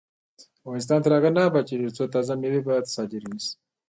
[0.63, 3.51] افغانستان تر هغو نه ابادیږي، ترڅو تازه میوې بهر ته صادرې نشي.